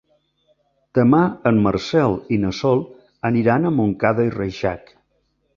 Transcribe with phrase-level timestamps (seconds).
[0.99, 1.19] Demà
[1.51, 2.83] en Marcel i na Sol
[3.33, 4.95] aniran a Montcada i Reixac.